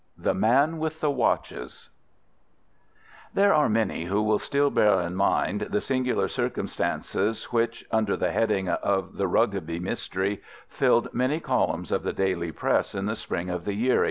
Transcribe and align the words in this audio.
THE 0.17 0.33
MAN 0.33 0.79
WITH 0.79 0.99
THE 0.99 1.11
WATCHES 1.11 1.91
There 3.35 3.53
are 3.53 3.69
many 3.69 4.05
who 4.05 4.23
will 4.23 4.39
still 4.39 4.71
bear 4.71 4.99
in 5.01 5.13
mind 5.15 5.67
the 5.69 5.79
singular 5.79 6.27
circumstances 6.27 7.53
which, 7.53 7.85
under 7.91 8.17
the 8.17 8.31
heading 8.31 8.67
of 8.67 9.17
the 9.17 9.27
Rugby 9.27 9.77
Mystery, 9.77 10.41
filled 10.67 11.13
many 11.13 11.39
columns 11.39 11.91
of 11.91 12.01
the 12.01 12.13
daily 12.13 12.51
Press 12.51 12.95
in 12.95 13.05
the 13.05 13.15
spring 13.15 13.51
of 13.51 13.63
the 13.65 13.75
year 13.75 13.97
1892. 13.99 13.99